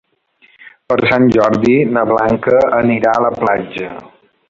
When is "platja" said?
3.43-3.97